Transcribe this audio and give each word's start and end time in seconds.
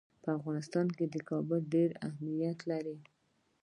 په 0.23 0.29
افغانستان 0.37 0.87
کې 0.97 1.05
کابل 1.29 1.61
ډېر 1.73 1.89
اهمیت 2.07 2.59
لري. 2.71 2.97